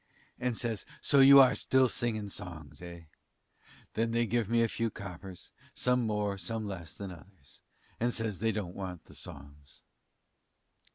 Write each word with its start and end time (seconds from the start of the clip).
And 0.39 0.57
says, 0.57 0.83
'So 0.99 1.19
you 1.19 1.39
are 1.39 1.53
still 1.53 1.87
selling 1.87 2.27
songs, 2.27 2.81
eh?' 2.81 3.01
Then 3.93 4.09
they 4.09 4.25
give 4.25 4.49
me 4.49 4.63
a 4.63 4.67
few 4.67 4.89
coppers; 4.89 5.51
some 5.75 6.07
more 6.07 6.31
and 6.31 6.41
some 6.41 6.65
less 6.65 6.95
than 6.97 7.11
others, 7.11 7.61
and 7.99 8.11
says 8.11 8.39
they 8.39 8.51
don't 8.51 8.73
want 8.73 9.05
the 9.05 9.13
songs. 9.13 9.83